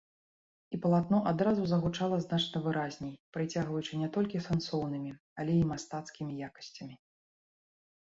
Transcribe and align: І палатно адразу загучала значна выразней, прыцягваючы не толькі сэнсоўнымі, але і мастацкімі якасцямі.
І 0.77 0.77
палатно 0.85 1.19
адразу 1.31 1.63
загучала 1.71 2.17
значна 2.23 2.63
выразней, 2.65 3.13
прыцягваючы 3.39 4.03
не 4.07 4.11
толькі 4.19 4.45
сэнсоўнымі, 4.49 5.11
але 5.41 5.53
і 5.63 5.73
мастацкімі 5.77 6.33
якасцямі. 6.53 6.95